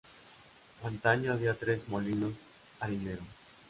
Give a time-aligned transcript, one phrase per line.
[0.83, 2.33] Antaño había tres molinos
[2.79, 3.27] harineros.